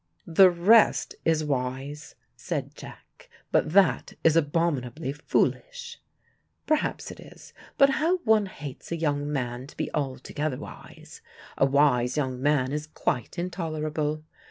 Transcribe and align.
"The 0.25 0.49
rest 0.49 1.13
is 1.25 1.43
wise," 1.43 2.15
said 2.35 2.73
Jack, 2.73 3.29
"but 3.51 3.71
that 3.73 4.13
is 4.23 4.35
abominably 4.35 5.13
foolish." 5.13 5.99
"Perhaps 6.65 7.11
it 7.11 7.19
is, 7.19 7.53
but 7.77 7.91
how 7.91 8.17
one 8.23 8.47
hates 8.47 8.91
a 8.91 8.95
young 8.97 9.31
man 9.31 9.67
to 9.67 9.77
be 9.77 9.93
altogether 9.93 10.57
wise. 10.57 11.21
A 11.55 11.67
wise 11.67 12.17
young 12.17 12.41
man 12.41 12.71
is 12.71 12.87
quite 12.87 13.37
intolerable. 13.37 14.23